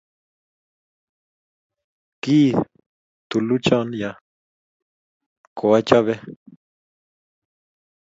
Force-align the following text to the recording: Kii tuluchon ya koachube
Kii 2.21 2.47
tuluchon 3.29 3.87
ya 4.01 4.09
koachube 5.57 6.13